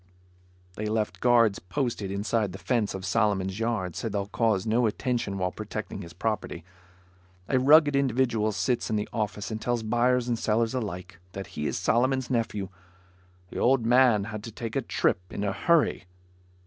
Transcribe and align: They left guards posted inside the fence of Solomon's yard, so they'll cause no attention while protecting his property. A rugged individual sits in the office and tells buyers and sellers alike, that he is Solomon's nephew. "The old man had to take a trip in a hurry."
They 0.77 0.87
left 0.87 1.19
guards 1.21 1.59
posted 1.59 2.09
inside 2.09 2.53
the 2.53 2.57
fence 2.57 2.95
of 2.95 3.05
Solomon's 3.05 3.59
yard, 3.59 3.95
so 3.95 4.09
they'll 4.09 4.25
cause 4.25 4.65
no 4.65 4.87
attention 4.87 5.37
while 5.37 5.51
protecting 5.51 6.01
his 6.01 6.11
property. 6.11 6.63
A 7.47 7.59
rugged 7.59 7.95
individual 7.95 8.51
sits 8.51 8.89
in 8.89 8.95
the 8.95 9.07
office 9.13 9.51
and 9.51 9.61
tells 9.61 9.83
buyers 9.83 10.27
and 10.27 10.39
sellers 10.39 10.73
alike, 10.73 11.19
that 11.33 11.45
he 11.53 11.67
is 11.67 11.77
Solomon's 11.77 12.31
nephew. 12.31 12.69
"The 13.49 13.59
old 13.59 13.85
man 13.85 14.23
had 14.23 14.43
to 14.45 14.51
take 14.51 14.75
a 14.75 14.81
trip 14.81 15.19
in 15.29 15.43
a 15.43 15.53
hurry." 15.53 16.05